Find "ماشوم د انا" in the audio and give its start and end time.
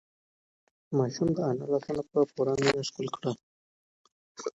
0.97-1.65